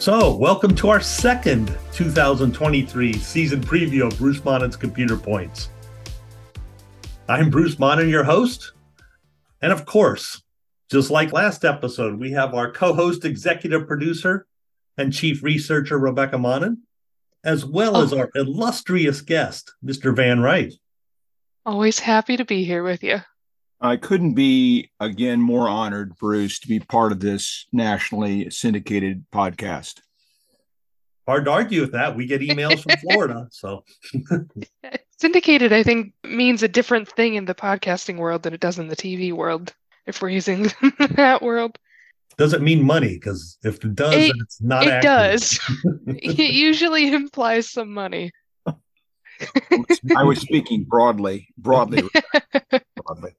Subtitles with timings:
[0.00, 5.68] So, welcome to our second 2023 season preview of Bruce Monnin's Computer Points.
[7.28, 8.72] I'm Bruce Monnin, your host.
[9.60, 10.42] And of course,
[10.90, 14.46] just like last episode, we have our co host, executive producer,
[14.96, 16.78] and chief researcher, Rebekah Monnin,
[17.44, 18.02] as well oh.
[18.02, 20.16] as our illustrious guest, Mr.
[20.16, 20.72] Van Wright.
[21.66, 23.20] Always happy to be here with you.
[23.80, 30.00] I couldn't be again more honored, Bruce, to be part of this nationally syndicated podcast.
[31.26, 32.16] Hard to argue with that.
[32.16, 33.84] We get emails from Florida, so
[35.18, 35.72] syndicated.
[35.72, 38.96] I think means a different thing in the podcasting world than it does in the
[38.96, 39.74] TV world.
[40.06, 41.78] If we're using that world,
[42.36, 43.14] does it mean money?
[43.14, 44.82] Because if it does, it, it's not.
[44.82, 45.02] It accurate.
[45.02, 45.60] does.
[46.06, 48.32] it usually implies some money.
[50.16, 52.02] I was speaking broadly, broadly,
[52.96, 53.32] broadly.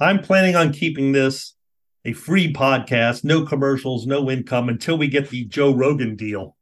[0.00, 1.54] I'm planning on keeping this
[2.04, 6.56] a free podcast, no commercials, no income until we get the Joe Rogan deal.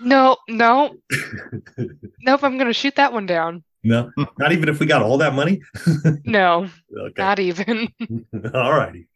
[0.00, 0.94] No, no.
[2.20, 3.64] nope, I'm going to shoot that one down.
[3.82, 5.60] No, not even if we got all that money?
[6.24, 7.22] no, okay.
[7.22, 7.88] not even.
[8.54, 9.08] all righty.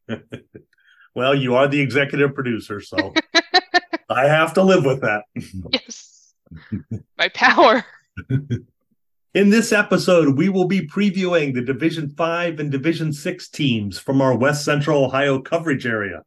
[1.14, 3.12] well, you are the executive producer, so
[4.08, 5.22] I have to live with that.
[5.72, 6.34] yes.
[7.16, 7.84] My power.
[9.34, 14.20] In this episode, we will be previewing the Division 5 and Division 6 teams from
[14.20, 16.22] our West Central Ohio coverage area.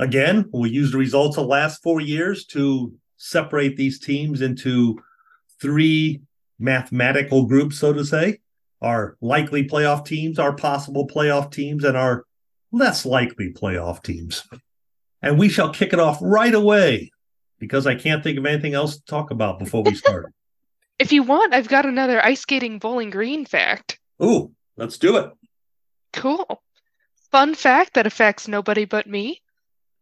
[0.00, 4.98] Again, we'll use the results of the last four years to separate these teams into
[5.60, 6.20] three
[6.58, 8.40] mathematical groups, so to say
[8.82, 12.24] our likely playoff teams, our possible playoff teams, and our
[12.72, 14.42] less likely playoff teams.
[15.22, 17.12] And we shall kick it off right away
[17.60, 20.32] because I can't think of anything else to talk about before we start.
[20.98, 23.98] If you want, I've got another ice skating bowling green fact.
[24.22, 25.30] Ooh, let's do it.
[26.12, 26.62] Cool.
[27.30, 29.42] Fun fact that affects nobody but me.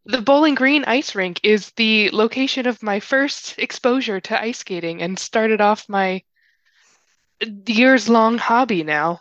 [0.06, 5.00] The Bowling Green ice rink is the location of my first exposure to ice skating
[5.00, 6.22] and started off my
[7.66, 9.20] years long hobby now.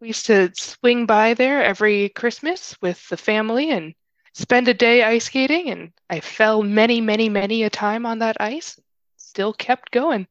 [0.00, 3.94] We used to swing by there every Christmas with the family and
[4.32, 8.38] spend a day ice skating, and I fell many, many, many a time on that
[8.40, 8.80] ice.
[9.18, 10.26] Still kept going.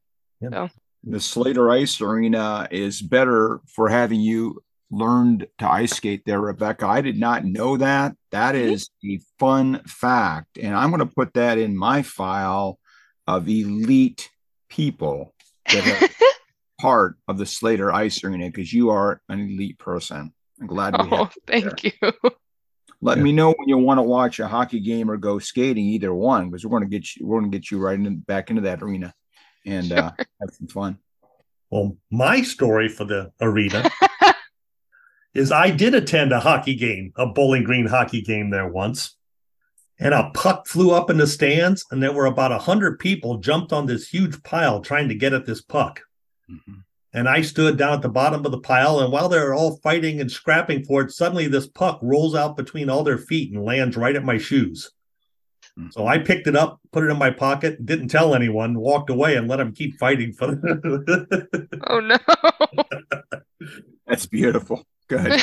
[0.52, 0.70] So.
[1.06, 6.88] The Slater Ice Arena is better for having you learned to ice skate there, Rebekah.
[6.88, 8.16] I did not know that.
[8.32, 9.16] That is mm-hmm.
[9.16, 10.58] a fun fact.
[10.58, 12.80] And I'm going to put that in my file
[13.28, 14.30] of elite
[14.70, 15.34] people
[15.72, 16.10] that are
[16.80, 20.34] part of the Slater Ice Arena because you are an elite person.
[20.62, 21.92] I'm glad we oh, thank there.
[22.02, 22.32] you.
[23.02, 23.24] Let yeah.
[23.24, 26.50] me know when you want to watch a hockey game or go skating, either one,
[26.50, 27.28] because we're going to get you.
[27.28, 29.14] We're going to get you right in, back into that arena
[29.66, 29.98] and sure.
[29.98, 30.98] uh, have some fun.
[31.70, 33.90] Well, my story for the arena
[35.34, 39.16] is I did attend a hockey game, a Bowling Green hockey game there once.
[40.00, 43.38] And a puck flew up in the stands, and there were about a hundred people
[43.38, 46.02] jumped on this huge pile trying to get at this puck.
[46.50, 46.80] Mm-hmm.
[47.14, 50.20] And I stood down at the bottom of the pile, and while they're all fighting
[50.20, 53.96] and scrapping for it, suddenly this puck rolls out between all their feet and lands
[53.96, 54.92] right at my shoes.
[55.90, 59.36] So I picked it up, put it in my pocket, didn't tell anyone, walked away,
[59.36, 60.48] and let them keep fighting for.
[60.48, 62.18] The- oh no!
[64.06, 64.86] That's beautiful.
[65.08, 65.32] Good.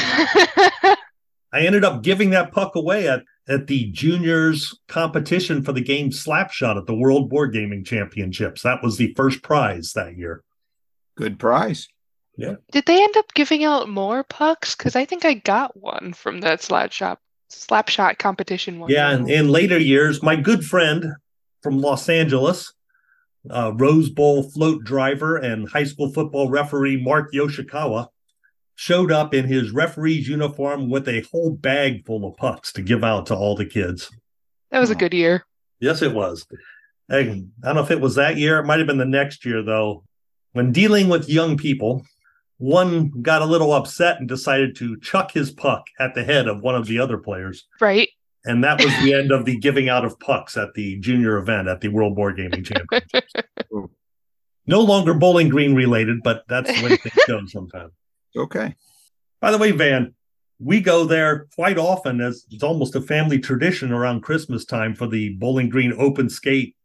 [1.53, 6.11] I ended up giving that puck away at at the juniors competition for the game
[6.11, 8.63] Slapshot at the World Board Gaming Championships.
[8.63, 10.45] That was the first prize that year.
[11.17, 11.89] Good prize.
[12.37, 12.55] Yeah.
[12.71, 14.77] Did they end up giving out more pucks?
[14.77, 18.91] Because I think I got one from that slap shop slapshot competition one.
[18.91, 21.15] Yeah, and in later years, my good friend
[21.63, 22.73] from Los Angeles,
[23.51, 28.09] uh, Rose Bowl float driver and high school football referee Mark Yoshikawa,
[28.75, 33.05] showed up in his referee's uniform with a whole bag full of pucks to give
[33.05, 34.11] out to all the kids.
[34.71, 35.45] That was a good year.
[35.81, 36.47] Yes, it was.
[37.11, 38.59] I don't know if it was that year.
[38.59, 40.05] It might have been the next year, though.
[40.53, 42.05] When dealing with young people,
[42.61, 46.61] one got a little upset and decided to chuck his puck at the head of
[46.61, 47.67] one of the other players.
[47.81, 48.11] Right.
[48.45, 51.69] And that was the end of the giving out of pucks at the junior event
[51.69, 53.33] at the World Board Gaming Championships.
[54.67, 57.93] no longer Bowling Green related, but that's the way things go sometimes.
[58.37, 58.75] Okay.
[59.41, 60.15] By the way, Van,
[60.59, 65.07] we go there quite often as it's almost a family tradition around Christmas time for
[65.07, 66.77] the Bowling Green Open Skate.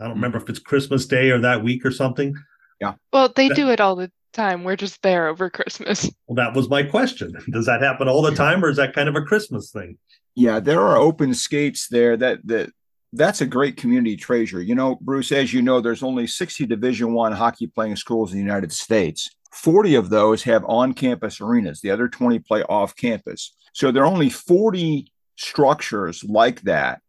[0.00, 0.20] I don't mm-hmm.
[0.20, 2.34] remember if it's Christmas Day or that week or something.
[2.80, 2.94] Yeah.
[3.12, 4.64] Well, they that, do it all the time.
[4.64, 6.10] We're just there over Christmas.
[6.28, 7.32] Well, that was my question.
[7.50, 9.96] Does that happen all the time, or is that kind of a Christmas thing?
[10.34, 12.18] Yeah, there are open skates there.
[12.18, 12.70] That that
[13.14, 14.60] that's a great community treasure.
[14.60, 18.38] You know, Bruce, as you know, there's only 60 Division One hockey playing schools in
[18.38, 19.30] the United States.
[19.52, 21.80] 40 of those have on-campus arenas.
[21.80, 23.56] The other 20 play off campus.
[23.72, 27.00] So there are only 40 structures like that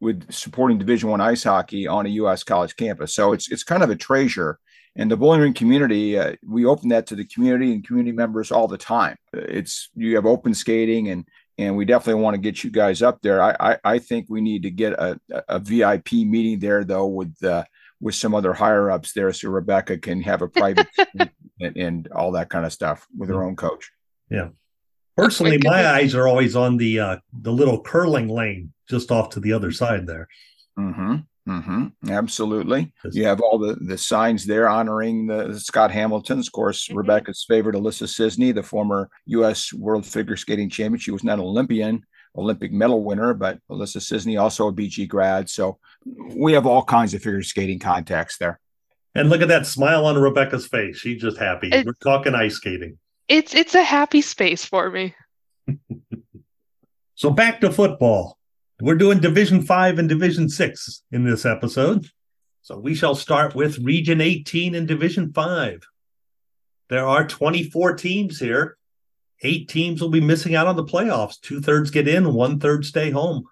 [0.00, 2.44] with supporting Division One ice hockey on a U.S.
[2.44, 3.14] college campus.
[3.14, 4.58] So it's it's kind of a treasure.
[4.98, 8.50] And the Bowling Green community, uh, we open that to the community and community members
[8.50, 9.16] all the time.
[9.32, 11.24] It's you have open skating and
[11.56, 13.40] and we definitely want to get you guys up there.
[13.40, 15.18] I I, I think we need to get a,
[15.48, 17.62] a VIP meeting there though with uh,
[18.00, 20.88] with some other higher ups there, so Rebekah can have a private
[21.60, 23.90] and, and, all that kind of stuff with her own coach.
[24.30, 24.50] Yeah.
[25.16, 29.30] Personally, my, my eyes are always on the uh, the little curling lane just off
[29.30, 30.28] to the other side there.
[30.78, 31.16] Mm-hmm.
[31.48, 32.10] Mm-hmm.
[32.10, 32.92] Absolutely.
[33.12, 36.98] You have all the, the signs there honoring the Scott Hamilton's, of course, mm-hmm.
[36.98, 39.72] Rebekah's favorite, Alissa Czisny, the former U.S.
[39.72, 41.00] World Figure Skating Champion.
[41.00, 42.04] She was not an Olympian,
[42.36, 45.48] Olympic medal winner, but Alissa Czisny also a BG grad.
[45.48, 45.78] So
[46.36, 48.60] we have all kinds of figure skating contacts there.
[49.14, 50.98] And look at that smile on Rebekah's face.
[50.98, 51.70] She's just happy.
[51.72, 52.98] It, We're talking ice skating.
[53.26, 55.14] It's it's a happy space for me.
[57.14, 58.37] so back to football.
[58.80, 62.06] We're doing Division 5 and Division 6 in this episode.
[62.62, 65.82] So we shall start with Region 18 and Division 5.
[66.88, 68.78] There are 24 teams here.
[69.42, 71.40] Eight teams will be missing out on the playoffs.
[71.40, 73.46] Two thirds get in, one third stay home.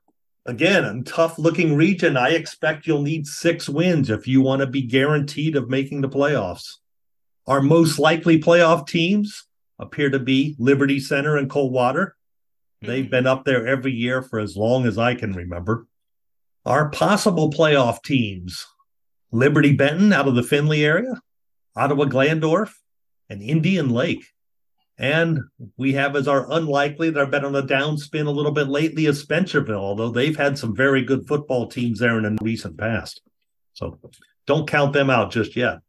[0.44, 2.16] Again, a tough looking region.
[2.16, 6.08] I expect you'll need six wins if you want to be guaranteed of making the
[6.08, 6.74] playoffs.
[7.48, 9.44] Our most likely playoff teams
[9.80, 12.16] appear to be Liberty Center and Coldwater.
[12.82, 15.86] They've been up there every year for as long as I can remember.
[16.64, 18.66] Our possible playoff teams
[19.32, 21.20] Liberty Benton out of the Findlay area,
[21.74, 22.72] Ottawa Glandorf,
[23.28, 24.24] and Indian Lake.
[24.98, 25.40] And
[25.76, 29.06] we have as our unlikely that are been on a downspin a little bit lately
[29.06, 33.20] is Spencerville, although they've had some very good football teams there in the recent past.
[33.74, 33.98] So
[34.46, 35.80] don't count them out just yet.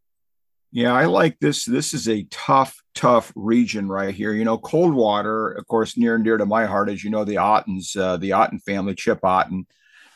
[0.72, 1.64] Yeah, I like this.
[1.64, 4.34] This is a tough, tough region right here.
[4.34, 7.38] You know, Coldwater, of course, near and dear to my heart, as you know, the
[7.38, 9.66] Ottens, uh, the Otten family, Chip Otten,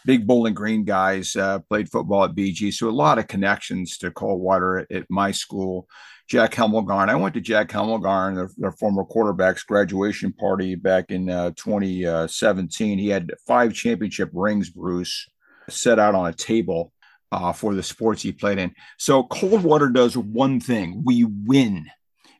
[0.05, 2.73] big Bowling Green guys, uh, played football at BG.
[2.73, 5.87] So a lot of connections to Coldwater at, at my school.
[6.27, 7.09] Jack Hemmelgarn.
[7.09, 12.99] I went to Jack Hemmelgarn, their, their former quarterback's graduation party back in uh, 2017.
[12.99, 15.27] He had five championship rings, Bruce,
[15.69, 16.93] set out on a table
[17.31, 18.73] uh, for the sports he played in.
[18.97, 21.89] So Coldwater does one thing: we win,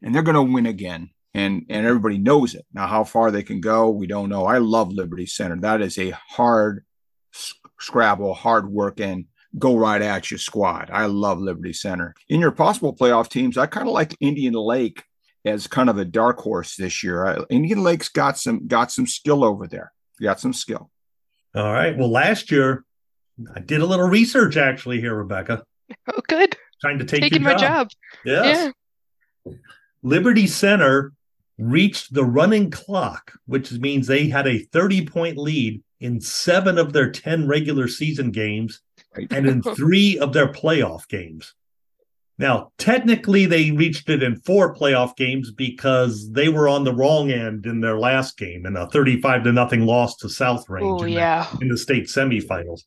[0.02, 2.66] and they're going to win again, and and everybody knows it.
[2.74, 4.46] Now, how far they can go, we don't know.
[4.46, 5.58] I love Liberty Center.
[5.58, 6.84] That is a hard
[7.80, 9.28] scrabble, hard working,
[9.58, 10.90] go right at you squad.
[10.92, 12.14] I love Liberty Center.
[12.30, 15.04] In your possible playoff teams, I kind of like Indian Lake
[15.46, 17.46] as kind of a dark horse this year.
[17.50, 19.92] Indian Lake's got some got some skill over there.
[20.22, 20.92] Got some skill.
[21.56, 21.98] All right.
[21.98, 22.86] Well, last year
[23.56, 25.64] I did a little research actually here, Rebekah.
[26.08, 26.58] Oh, good.
[26.80, 27.90] Trying to take Taking my job.
[28.26, 28.74] Yes.
[29.46, 29.54] Yeah.
[30.04, 31.14] Liberty Center
[31.58, 36.94] reached the running clock, which means they had a 30 point lead in seven of
[36.94, 38.82] their 10 regular season games
[39.16, 39.32] right.
[39.32, 41.54] and in three of their playoff games.
[42.38, 47.30] Now, technically, they reached it in four playoff games because they were on the wrong
[47.30, 51.06] end in their last game in a 35 to nothing loss to South Range Ooh,
[51.06, 51.48] in, yeah.
[51.54, 52.82] the, in the state semifinals.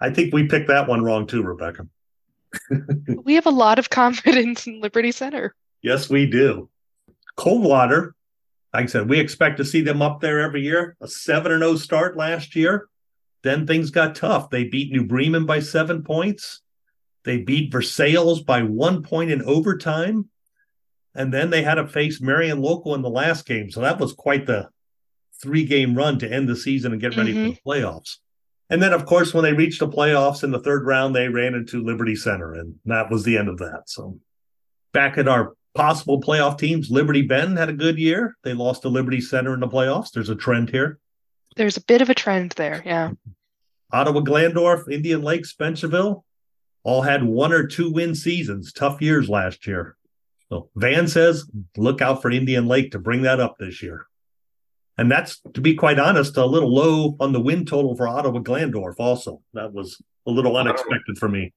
[0.00, 1.88] I think we picked that one wrong too, Rebekah.
[3.24, 5.54] we have a lot of confidence in Liberty Center.
[5.82, 6.70] Yes, we do.
[7.36, 8.14] Coldwater,
[8.72, 10.96] like I said, we expect to see them up there every year.
[11.00, 12.88] A 7 0 start last year.
[13.42, 14.50] Then things got tough.
[14.50, 16.60] They beat New Bremen by seven points.
[17.24, 20.28] They beat Versailles by one point in overtime.
[21.14, 23.70] And then they had to face Marion Local in the last game.
[23.70, 24.68] So that was quite the
[25.40, 27.52] three game run to end the season and get ready mm-hmm.
[27.52, 28.16] for the playoffs.
[28.70, 31.54] And then, of course, when they reached the playoffs in the third round, they ran
[31.54, 33.84] into Liberty Center, and that was the end of that.
[33.86, 34.18] So,
[34.92, 38.36] back at our possible playoff teams, Liberty Benton had a good year.
[38.44, 40.10] They lost to Liberty Center in the playoffs.
[40.12, 40.98] There's a trend here.
[41.56, 43.12] There's a bit of a trend there, yeah.
[43.90, 46.22] Ottawa Glandorf, Indian Lake, Spencerville
[46.88, 48.72] all had one or two win seasons.
[48.72, 49.96] Tough years last year.
[50.48, 51.44] So Van says,
[51.76, 54.06] look out for Indian Lake to bring that up this year.
[54.98, 58.40] And that's, to be quite honest, a little low on the win total for Ottawa
[58.40, 59.40] Glandorf, also.
[59.54, 61.52] That was a little unexpected for me.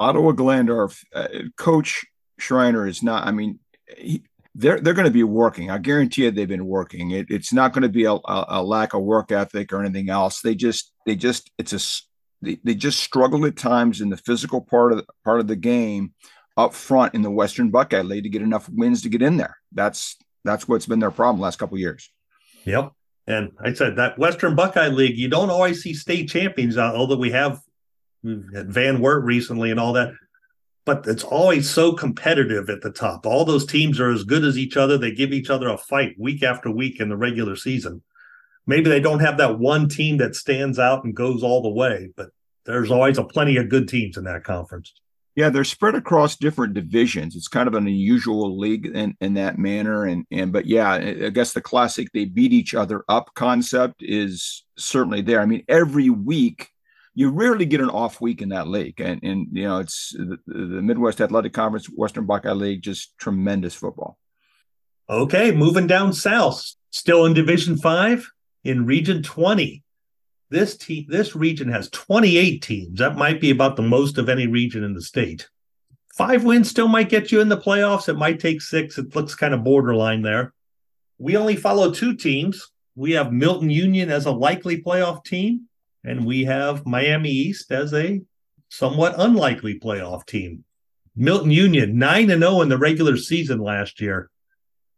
[0.00, 2.04] Ottawa Glandorf, uh, Coach
[2.38, 3.60] Schreiner is not, I mean,
[3.96, 5.70] he, they're they're going to be working.
[5.70, 7.12] I guarantee you, they've been working.
[7.12, 10.10] It, it's not going to be a, a, a, lack of work ethic or anything
[10.10, 10.40] else.
[10.40, 11.80] They just they just it's a
[12.42, 15.56] they, they just struggled at times in the physical part of the, part of the
[15.56, 16.14] game
[16.56, 19.56] up front in the Western Buckeye League to get enough wins to get in there.
[19.72, 22.10] That's that's what's been their problem the last couple years.
[22.64, 22.92] Yep.
[23.26, 27.16] And I said that Western Buckeye League, you don't always see state champions, uh, although
[27.16, 27.60] we have
[28.24, 30.12] Van Wert recently and all that.
[30.84, 33.26] But it's always so competitive at the top.
[33.26, 34.98] All those teams are as good as each other.
[34.98, 38.02] They give each other a fight week after week in the regular season.
[38.66, 42.10] Maybe they don't have that one team that stands out and goes all the way,
[42.16, 42.30] but
[42.64, 44.92] there's always a plenty of good teams in that conference.
[45.40, 47.34] Yeah, they're spread across different divisions.
[47.34, 50.04] It's kind of an unusual league in, in that manner.
[50.04, 54.66] And and but yeah, I guess the classic they beat each other up concept is
[54.76, 55.40] certainly there.
[55.40, 56.68] I mean, every week
[57.14, 59.00] you rarely get an off week in that league.
[59.00, 63.74] And and you know, it's the, the Midwest Athletic Conference, Western Buckeye League, just tremendous
[63.74, 64.18] football.
[65.08, 68.30] Okay, moving down south, still in Division Five
[68.62, 69.82] in Region 20
[70.50, 72.98] this team this region has 28 teams.
[72.98, 75.48] That might be about the most of any region in the state.
[76.14, 78.08] Five wins still might get you in the playoffs.
[78.08, 78.98] It might take six.
[78.98, 80.52] It looks kind of borderline there.
[81.18, 82.70] We only follow two teams.
[82.96, 85.68] We have milton union as a likely playoff team
[86.04, 88.20] and we have miami east as a
[88.68, 90.64] somewhat unlikely playoff team.
[91.16, 94.30] Milton union 9 and 0 in the regular season last year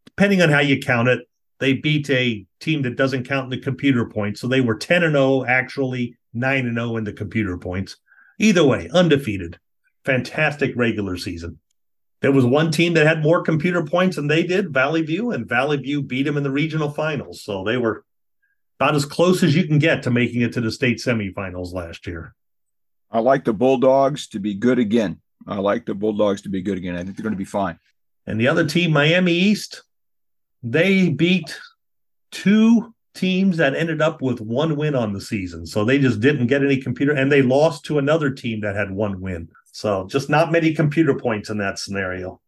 [0.06, 1.26] depending on how you count it
[1.62, 4.40] they beat a team that doesn't count in the computer points.
[4.40, 7.98] So they were 10 and 0, actually 9 and 0 in the computer points.
[8.40, 9.60] Either way, undefeated.
[10.04, 11.60] Fantastic regular season.
[12.20, 15.48] There was one team that had more computer points than they did, Valley View, and
[15.48, 17.44] Valley View beat them in the regional finals.
[17.44, 18.04] So they were
[18.80, 22.08] about as close as you can get to making it to the state semifinals last
[22.08, 22.34] year.
[23.08, 25.20] I like the Bulldogs to be good again.
[25.46, 26.96] I like the Bulldogs to be good again.
[26.96, 27.78] I think they're going to be fine.
[28.26, 29.82] And the other team, Miami East,
[30.62, 31.58] they beat
[32.30, 35.66] two teams that ended up with one win on the season.
[35.66, 38.90] So they just didn't get any computer and they lost to another team that had
[38.90, 39.48] one win.
[39.72, 42.40] So just not many computer points in that scenario.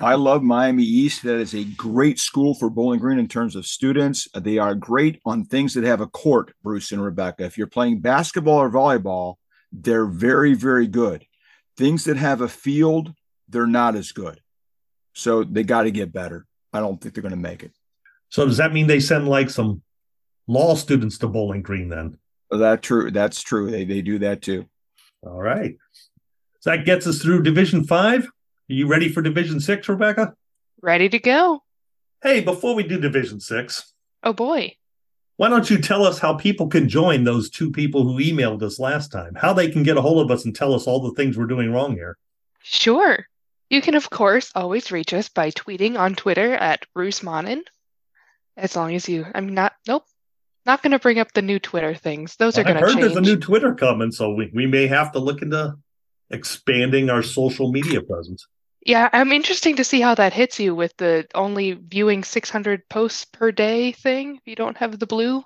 [0.00, 1.22] I love Miami East.
[1.22, 4.26] That is a great school for Bowling Green in terms of students.
[4.34, 7.44] They are great on things that have a court, Bruce and Rebecca.
[7.44, 9.36] If you're playing basketball or volleyball,
[9.70, 11.26] they're very, very good.
[11.76, 13.12] Things that have a field,
[13.48, 14.40] they're not as good.
[15.12, 16.46] So they got to get better.
[16.72, 17.72] I don't think they're going to make it.
[18.28, 19.82] So does that mean they send like some
[20.46, 22.18] law students to Bowling Green then?
[22.50, 23.10] That true.
[23.10, 23.70] That's true.
[23.70, 24.66] They they do that too.
[25.22, 25.76] All right.
[26.60, 28.24] So that gets us through Division Five.
[28.24, 30.34] Are you ready for Division Six, Rebekah?
[30.80, 31.62] Ready to go.
[32.22, 33.92] Hey, before we do Division Six.
[34.22, 34.74] Oh boy.
[35.36, 38.80] Why don't you tell us how people can join those two people who emailed us
[38.80, 39.36] last time?
[39.36, 41.46] How they can get a hold of us and tell us all the things we're
[41.46, 42.18] doing wrong here?
[42.62, 43.24] Sure.
[43.70, 47.62] You can, of course, always reach us by tweeting on Twitter at Bruce Monnin.
[48.56, 50.04] As long as you, I'm not, nope,
[50.66, 52.36] not going to bring up the new Twitter things.
[52.36, 52.96] Those are going to change.
[52.96, 55.76] I heard there's a new Twitter coming, so we, we may have to look into
[56.30, 58.46] expanding our social media presence.
[58.84, 63.24] Yeah, I'm interesting to see how that hits you with the only viewing 600 posts
[63.26, 64.36] per day thing.
[64.36, 65.42] If you don't have the blue,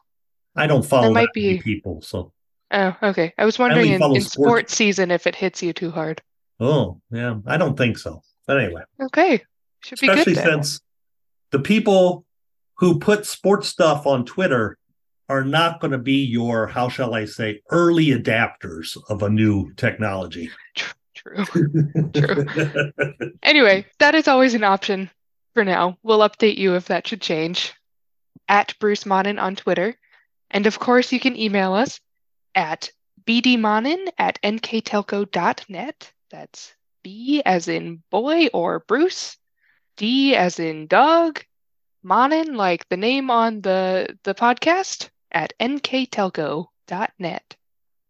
[0.55, 2.33] I don't follow there might be people, so.
[2.71, 3.35] Oh, okay.
[3.37, 4.33] I was wondering I in, in sports.
[4.33, 6.23] sports season if it hits you too hard.
[6.63, 7.39] Oh, yeah.
[7.47, 8.23] I don't think so.
[8.47, 8.83] But anyway.
[9.03, 9.43] Okay.
[9.81, 10.81] Should be Especially good since
[11.51, 12.25] the people
[12.77, 14.79] who put sports stuff on Twitter
[15.29, 19.73] are not going to be your, how shall I say, early adapters of a new
[19.75, 20.51] technology.
[20.77, 21.45] True.
[21.45, 21.45] True.
[23.43, 25.11] anyway, that is always an option
[25.55, 25.99] for now.
[26.03, 27.73] We'll update you if that should change.
[28.49, 29.97] At Bruce Monnin on Twitter.
[30.51, 32.01] And of course, you can email us
[32.55, 32.91] at
[33.27, 36.13] bdmonnin at nktelco.net.
[36.33, 36.75] That's
[37.05, 39.37] B as in boy or Bruce,
[39.99, 41.45] D as in Doug,
[42.03, 47.57] Monnin, like the name on the, the podcast, at nktelco.net.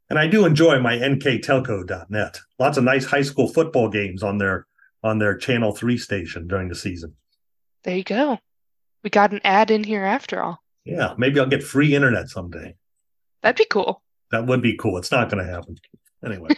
[0.09, 2.41] And I do enjoy my nktelco.net.
[2.59, 4.67] Lots of nice high school football games on their
[5.03, 7.17] on their Channel 3 station during the season.
[7.83, 8.39] There you go.
[9.03, 10.63] We got an ad in here after all.
[10.85, 12.77] Yeah, maybe I'll get free internet someday.
[13.43, 14.01] That'd be cool.
[14.31, 14.97] That would be cool.
[14.99, 15.77] It's not going to happen.
[16.25, 16.51] Anyway.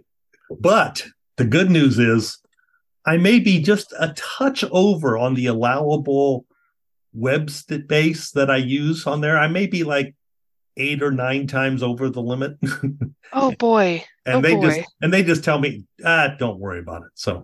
[0.50, 1.04] But
[1.36, 2.38] the good news is
[3.06, 6.44] I may be just a touch over on the allowable
[7.14, 7.50] web
[7.86, 9.38] base that I use on there.
[9.38, 10.14] I may be like
[10.76, 12.58] eight or nine times over the limit.
[13.32, 14.04] oh boy.
[14.26, 14.76] and oh they boy.
[14.76, 17.10] just and they just tell me, ah, don't worry about it.
[17.14, 17.42] So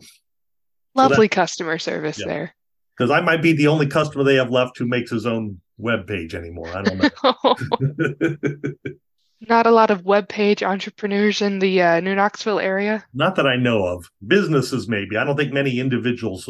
[0.94, 2.26] lovely so that, customer service yeah.
[2.26, 2.54] there.
[2.96, 6.06] Because I might be the only customer they have left who makes his own web
[6.06, 6.68] page anymore.
[6.68, 8.74] I don't know.
[9.40, 13.04] Not a lot of web page entrepreneurs in the uh, New Knoxville area.
[13.12, 14.10] Not that I know of.
[14.26, 15.16] Businesses, maybe.
[15.16, 16.48] I don't think many individuals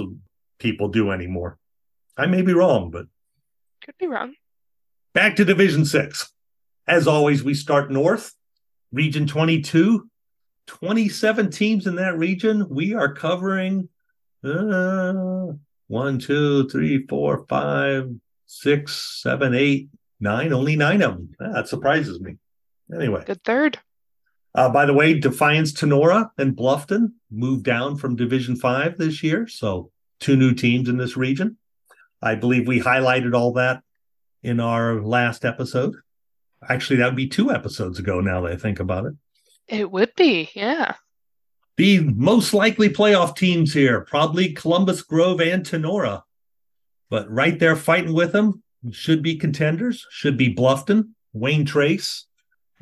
[0.58, 1.58] people do anymore.
[2.16, 3.06] I may be wrong, but
[3.84, 4.34] could be wrong.
[5.12, 6.32] Back to Division Six.
[6.86, 8.34] As always, we start north,
[8.92, 10.08] Region 22.
[10.66, 12.66] 27 teams in that region.
[12.70, 13.88] We are covering
[14.42, 15.52] uh,
[15.88, 18.10] one, two, three, four, five,
[18.46, 19.88] six, seven, eight,
[20.20, 20.52] nine.
[20.52, 21.34] Only nine of them.
[21.38, 22.36] That surprises me.
[22.92, 23.78] Anyway, good third.
[24.54, 29.46] Uh, by the way, Defiance Tinora and Bluffton moved down from Division Five this year,
[29.48, 31.56] so two new teams in this region.
[32.22, 33.82] I believe we highlighted all that
[34.42, 35.96] in our last episode.
[36.68, 38.20] Actually, that would be two episodes ago.
[38.20, 39.14] Now that I think about it.
[39.66, 40.94] It would be, yeah.
[41.76, 46.22] The most likely playoff teams here, probably Columbus Grove and Tinora,
[47.10, 48.62] But right there fighting with them
[48.92, 52.26] should be contenders, should be Bluffton, Wayne Trace,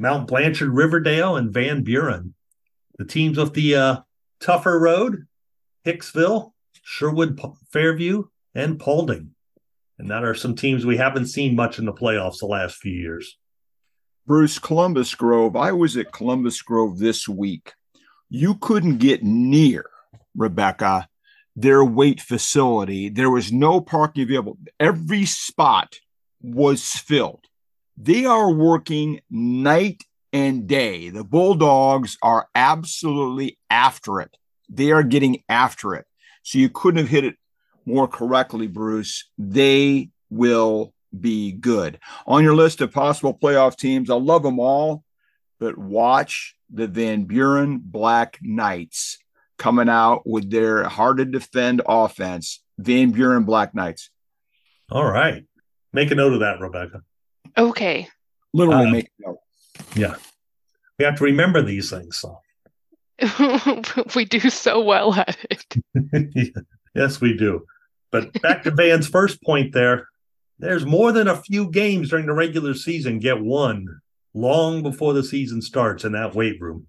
[0.03, 2.35] Mount Blanchard, Riverdale, and Van Buren.
[2.99, 3.97] The teams with the uh,
[4.41, 5.29] tougher road,
[5.87, 6.51] Hicksville,
[6.83, 7.41] Sherwood
[7.71, 9.31] Fairview, and Paulding.
[10.01, 12.93] And that are some teams we haven't seen much in the playoffs the last few
[12.93, 13.39] years.
[14.27, 15.55] Bruce, Columbus Grove.
[15.55, 17.73] I was at Columbus Grove this week.
[18.29, 19.89] You couldn't get near,
[20.35, 21.07] Rebekah,
[21.55, 23.09] their weight facility.
[23.09, 24.59] There was no parking available.
[24.81, 25.95] Every spot
[26.41, 27.47] was filled.
[28.03, 31.11] They are working night and day.
[31.11, 34.37] The Bulldogs are absolutely after it.
[34.69, 36.05] They are getting after it.
[36.43, 37.37] So you couldn't have hit it
[37.87, 39.31] more correctly, Bruce.
[39.39, 42.01] They will be good.
[42.27, 45.05] On your list of possible playoff teams, I love them all,
[45.61, 49.19] but watch the Van Buren Black Knights
[49.59, 52.65] coming out with their hard to defend offense.
[52.79, 54.11] Van Buren Black Knights.
[54.91, 55.45] All right.
[55.93, 57.03] Make a note of that, Rebekah.
[57.57, 58.09] Okay.
[58.53, 59.39] Literally uh, make a note.
[59.95, 60.15] Yeah.
[60.99, 62.19] We have to remember these things.
[62.19, 62.39] So.
[64.15, 66.57] we do so well at it.
[66.95, 67.65] yes, we do.
[68.11, 70.09] But back to Van's first point there,
[70.59, 74.01] there's more than a few games during the regular season get won
[74.35, 76.87] long before the season starts in that weight room.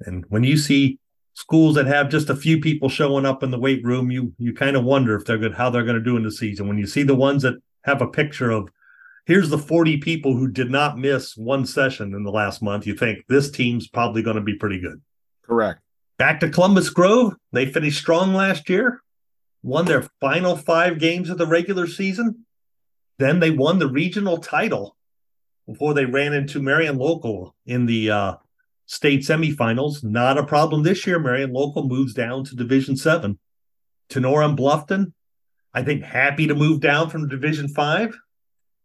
[0.00, 0.98] And when you see
[1.34, 4.54] schools that have just a few people showing up in the weight room, you you
[4.54, 6.68] kind of wonder if they're good how they're going to do in the season.
[6.68, 8.70] When you see the ones that have a picture of
[9.30, 12.94] here's the 40 people who did not miss one session in the last month, you
[12.94, 15.00] think this team's probably going to be pretty good.
[15.44, 15.80] Correct.
[16.18, 19.00] Back to Columbus Grove, they finished strong last year
[19.62, 22.46] won their final five games of the regular season.
[23.18, 24.96] Then they won the regional title
[25.66, 28.34] before they ran into Marion Local in the uh,
[28.86, 30.02] state semifinals.
[30.02, 31.18] Not a problem this year.
[31.18, 33.38] Marion Local moves down to Division Seven.
[34.08, 35.12] Tinora and Bluffton,
[35.72, 38.16] I think, happy to move down from Division Five.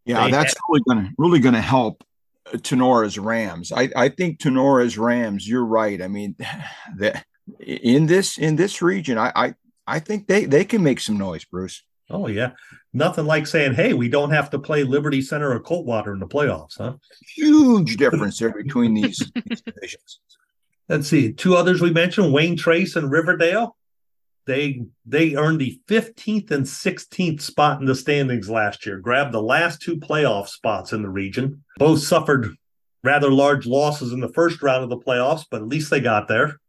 [0.05, 2.03] Yeah, they that's had- really going to really going to help
[2.47, 3.71] uh, Tinora's Rams.
[3.71, 5.47] I, I think Tinora's Rams.
[5.47, 6.01] You're right.
[6.01, 6.35] I mean,
[6.97, 7.25] that
[7.59, 9.55] in this in this region, I, I
[9.87, 11.83] I think they they can make some noise, Bruce.
[12.09, 12.51] Oh yeah,
[12.93, 16.27] nothing like saying, "Hey, we don't have to play Liberty Center or Coldwater in the
[16.27, 16.93] playoffs," huh?
[17.35, 20.19] Huge difference there between these, these divisions.
[20.87, 23.75] Let's see, two others we mentioned: Wayne Trace and Riverdale.
[24.45, 28.99] They they earned the 15th and 16th spot in the standings last year.
[28.99, 31.63] Grabbed the last two playoff spots in the region.
[31.77, 32.55] Both suffered
[33.03, 36.27] rather large losses in the first round of the playoffs, but at least they got
[36.27, 36.59] there.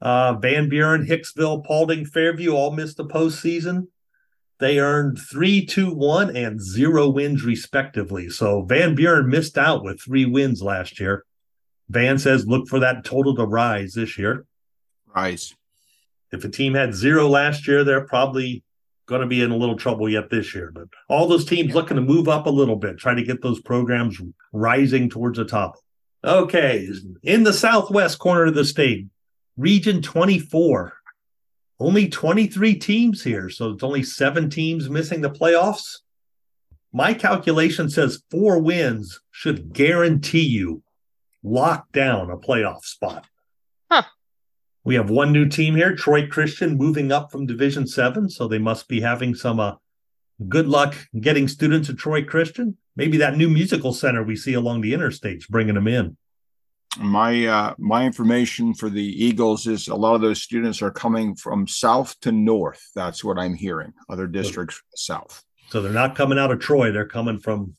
[0.00, 3.86] Uh, Van Buren, Hicksville, Paulding, Fairview all missed the postseason.
[4.58, 8.28] They earned three, two, one, and zero wins respectively.
[8.30, 11.24] So Van Buren missed out with three wins last year.
[11.88, 14.46] Van says look for that total to rise this year.
[15.14, 15.54] Rise.
[16.36, 18.62] If a team had zero last year, they're probably
[19.06, 20.70] going to be in a little trouble yet this year.
[20.70, 23.60] But all those teams looking to move up a little bit, try to get those
[23.60, 24.20] programs
[24.52, 25.76] rising towards the top.
[26.22, 26.88] Okay,
[27.22, 29.06] in the southwest corner of the state,
[29.56, 30.92] Region 24.
[31.78, 35.98] Only 23 teams here, so it's only seven teams missing the playoffs.
[36.92, 40.82] My calculation says four wins should guarantee you
[41.42, 43.26] lock down a playoff spot.
[44.86, 48.58] We have one new team here, Troy Christian, moving up from Division Seven, so they
[48.58, 49.74] must be having some uh,
[50.48, 52.78] good luck getting students at Troy Christian.
[52.94, 56.16] Maybe that new musical center we see along the interstates bringing them in
[56.98, 61.34] my uh, my information for the Eagles is a lot of those students are coming
[61.34, 62.90] from south to north.
[62.94, 63.92] That's what I'm hearing.
[64.08, 65.44] Other districts south.
[65.68, 66.92] So they're not coming out of Troy.
[66.92, 67.76] They're coming from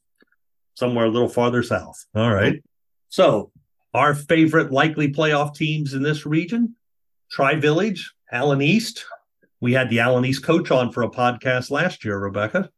[0.75, 2.05] somewhere a little farther south.
[2.15, 2.61] All right.
[3.09, 3.51] So
[3.93, 6.75] our favorite likely playoff teams in this region:
[7.31, 9.05] Tri Village, Allen East.
[9.59, 12.69] We had the Allen East coach on for a podcast last year, Rebekah.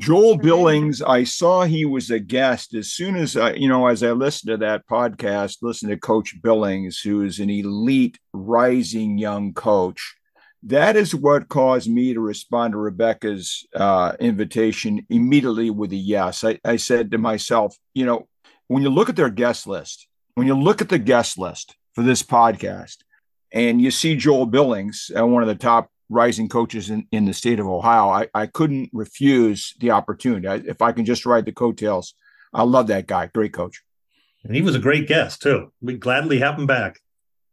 [0.00, 4.04] Joel Billings, I saw he was a guest as soon as I, you know, as
[4.04, 9.52] I listened to that podcast, listened to Coach Billings, who is an elite rising young
[9.54, 10.14] coach.
[10.62, 16.44] That is what caused me to respond to Rebekah's uh, invitation immediately with a yes.
[16.44, 18.28] I, I said to myself, you know,
[18.68, 22.04] when you look at their guest list, when you look at the guest list for
[22.04, 22.98] this podcast,
[23.52, 27.34] and you see Joel Billings, uh, one of the top rising coaches in, in the
[27.34, 30.48] state of Ohio, I, I couldn't refuse the opportunity.
[30.48, 32.14] I, if I can just ride the coattails,
[32.52, 33.26] I love that guy.
[33.26, 33.82] Great coach.
[34.44, 35.72] And he was a great guest, too.
[35.80, 37.00] We'd gladly have him back.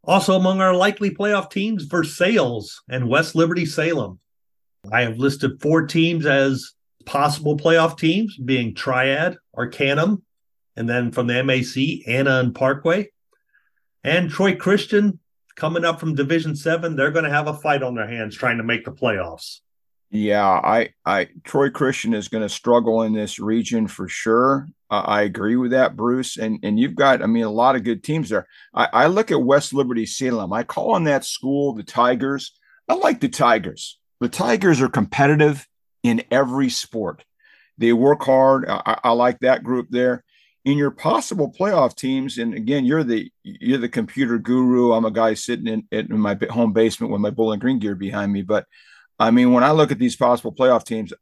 [0.04, 4.20] Also, among our likely playoff teams, Versailles and West Liberty Salem.
[4.90, 6.72] I have listed four teams as
[7.04, 10.22] possible playoff teams, being Triad, Arcanum,
[10.76, 13.10] and then from the MAC, Anna and Parkway.
[14.04, 15.18] And Troy Christian
[15.56, 18.58] coming up from Division Seven, they're going to have a fight on their hands trying
[18.58, 19.60] to make the playoffs.
[20.10, 24.68] Yeah, I, I, Troy Christian is going to struggle in this region for sure.
[24.88, 26.36] Uh, I agree with that, Bruce.
[26.36, 28.46] And and you've got, I mean, a lot of good teams there.
[28.72, 30.52] I, I look at West Liberty Salem.
[30.52, 32.52] I call on that school the Tigers.
[32.88, 33.98] I like the Tigers.
[34.20, 35.66] The Tigers are competitive
[36.04, 37.24] in every sport.
[37.78, 38.64] They work hard.
[38.68, 40.22] I, I like that group there.
[40.66, 44.92] In your possible playoff teams, and again, you're the you're the computer guru.
[44.92, 48.32] I'm a guy sitting in, in my home basement with my Bowling Green gear behind
[48.32, 48.66] me, but
[49.18, 51.12] I mean, when I look at these possible playoff teams,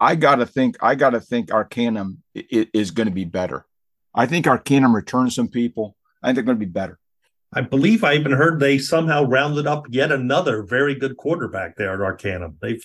[0.00, 3.64] I got to think I got to think Arcanum is going to be better.
[4.14, 5.96] I think Arcanum returns some people.
[6.22, 6.98] I think they're going to be better.
[7.52, 11.94] I believe I even heard they somehow rounded up yet another very good quarterback there
[11.94, 12.58] at Arcanum.
[12.60, 12.84] They've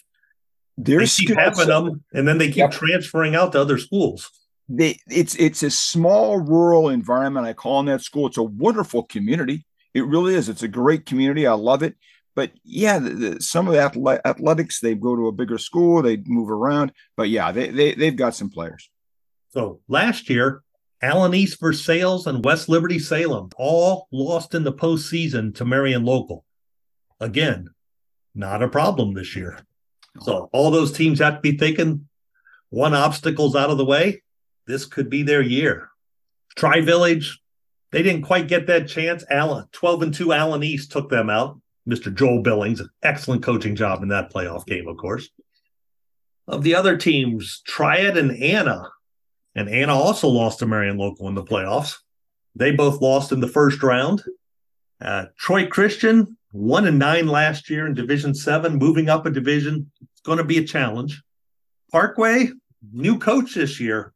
[0.78, 2.72] they're keep having them, and then they keep yep.
[2.72, 4.32] transferring out to other schools.
[4.70, 7.46] They it's it's a small rural environment.
[7.46, 8.28] I call in that school.
[8.28, 9.66] It's a wonderful community.
[9.94, 10.50] It really is.
[10.50, 11.46] It's a great community.
[11.46, 11.96] I love it
[12.36, 16.18] but yeah, the, the, some of the athletics they go to a bigger school, they
[16.26, 16.92] move around.
[17.16, 18.90] But yeah, they, they they've got some players.
[19.50, 20.64] So last year,
[21.02, 26.44] Allen East Versailles and West Liberty Salem all lost in the postseason to Marion Local.
[27.20, 27.70] Again,
[28.34, 29.60] not a problem this year.
[30.22, 32.08] So all those teams have to be thinking
[32.70, 34.23] one obstacle's out of the way.
[34.68, 35.90] This could be their year.
[36.56, 37.40] Tri Village,
[37.92, 39.24] they didn't quite get that chance.
[39.30, 41.60] Allen, 12 and 2 Allen East took them out.
[41.88, 42.14] Mr.
[42.14, 42.82] Joel Billings.
[43.02, 45.30] Excellent coaching job in that playoff game, of course.
[46.48, 48.90] Of the other teams, Triad and Anna.
[49.56, 51.98] And Anna also lost to Marion Local in the playoffs.
[52.56, 54.24] They both lost in the first round.
[55.02, 59.92] Uh, Troy Christian, one and nine last year in Division Seven, moving up a division.
[60.02, 61.22] It's going to be a challenge.
[61.92, 62.50] Parkway,
[62.92, 64.13] new coach this year.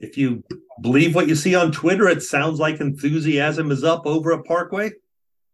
[0.00, 0.44] If you
[0.80, 4.92] believe what you see on Twitter, it sounds like enthusiasm is up over at Parkway.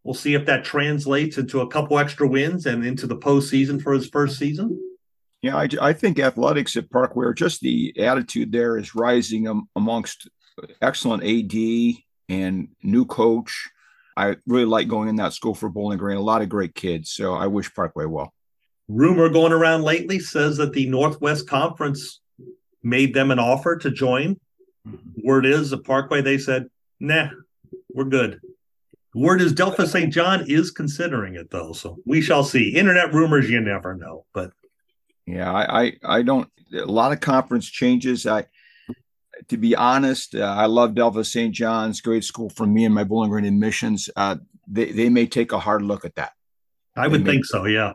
[0.05, 3.92] We'll see if that translates into a couple extra wins and into the postseason for
[3.92, 4.81] his first season.
[5.42, 10.28] Yeah, I, I think athletics at Parkway, just the attitude there is rising um, amongst
[10.81, 13.68] excellent AD and new coach.
[14.16, 16.16] I really like going in that school for Bowling Green.
[16.16, 17.11] A lot of great kids.
[17.11, 18.33] So I wish Parkway well.
[18.88, 22.20] Rumor going around lately says that the Northwest Conference
[22.83, 24.40] made them an offer to join.
[24.87, 25.27] Mm-hmm.
[25.27, 26.68] Word is the Parkway, they said,
[27.01, 27.29] nah,
[27.95, 28.40] we're good.
[29.14, 30.12] Word is Delphos St.
[30.12, 32.75] John is considering it though, so we shall see.
[32.75, 34.53] Internet rumors, you never know, but
[35.27, 36.49] yeah, I I, I don't.
[36.75, 38.27] A lot of conference changes.
[38.27, 38.47] I
[39.49, 41.55] to be honest, uh, I love Delphos St.
[41.55, 44.09] John's, great school for me and my Bowling Green admissions.
[44.16, 46.33] Uh, they they may take a hard look at that.
[46.97, 47.66] I would think so.
[47.66, 47.92] Yeah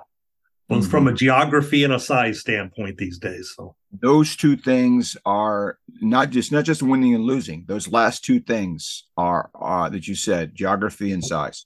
[0.69, 0.89] mm-hmm.
[0.89, 3.53] from a geography and a size standpoint these days.
[3.56, 7.65] So those two things are not just not just winning and losing.
[7.67, 11.65] Those last two things are uh, that you said, geography and size.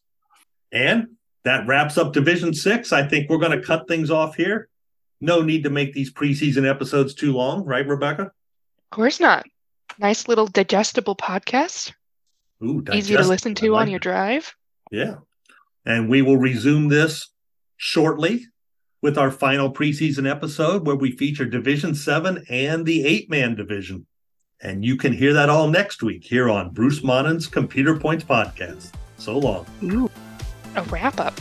[0.71, 1.07] And
[1.43, 2.93] that wraps up Division Six.
[2.93, 4.69] I think we're going to cut things off here.
[5.19, 8.23] No need to make these preseason episodes too long, right, Rebekah?
[8.23, 9.45] Of course not.
[9.99, 11.93] Nice little digestible podcast.
[12.63, 14.55] Ooh, Easy to listen to like on your drive.
[14.91, 15.15] Yeah.
[15.85, 17.29] And we will resume this
[17.77, 18.45] shortly
[19.01, 24.05] with our final preseason episode where we feature Division 7 and the eight man division.
[24.61, 28.93] And you can hear that all next week here on Bruce Monnin's Computer Points Podcast.
[29.17, 29.65] So long.
[29.83, 30.09] Ooh,
[30.75, 31.40] a wrap up.